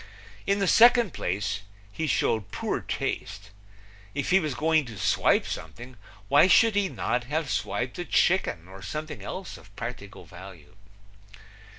In 0.47 0.57
the 0.57 0.67
second 0.67 1.13
place, 1.13 1.61
he 1.91 2.07
showed 2.07 2.49
poor 2.51 2.79
taste. 2.81 3.51
If 4.15 4.31
he 4.31 4.39
was 4.39 4.55
going 4.55 4.85
to 4.85 4.97
swipe 4.97 5.45
something, 5.45 5.95
why 6.27 6.47
should 6.47 6.73
he 6.73 6.89
not 6.89 7.25
have 7.25 7.51
swiped 7.51 7.99
a 7.99 8.05
chicken 8.05 8.67
or 8.67 8.81
something 8.81 9.21
else 9.21 9.57
of 9.57 9.75
practical 9.75 10.25
value? 10.25 10.75